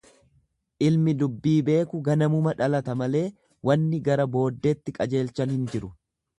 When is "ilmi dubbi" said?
0.85-1.53